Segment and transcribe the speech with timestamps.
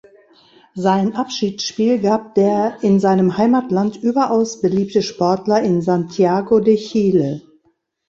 [0.73, 7.43] Sein Abschiedsspiel gab der in seinem Heimatland überaus beliebte Sportler in Santiago de Chile.